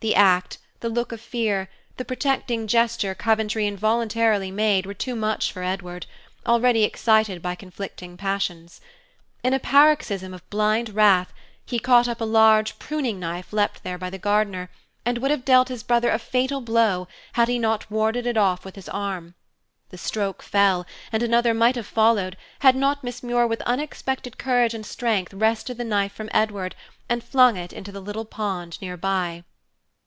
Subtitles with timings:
[0.00, 5.50] The act, the look of fear, the protecting gesture Coventry involuntarily made were too much
[5.50, 6.06] for Edward,
[6.46, 8.80] already excited by conflicting passions.
[9.42, 11.32] In a paroxysm of blind wrath,
[11.64, 14.70] he caught up a large pruning knife left there by the gardener,
[15.04, 18.64] and would have dealt his brother a fatal blow had he not warded it off
[18.64, 19.34] with his arm.
[19.88, 24.72] The stroke fell, and another might have followed had not Miss Muir with unexpected courage
[24.74, 26.76] and strength wrested the knife from Edward
[27.08, 29.42] and flung it into the little pond near by.